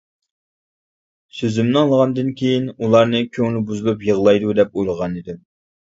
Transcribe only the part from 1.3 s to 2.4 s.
سۆزۈمنى ئاڭلىغاندىن